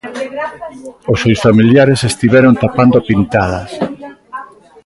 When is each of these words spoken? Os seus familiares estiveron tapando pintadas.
Os 1.11 1.17
seus 1.23 1.39
familiares 1.47 1.99
estiveron 2.11 2.53
tapando 2.63 3.05
pintadas. 3.09 3.69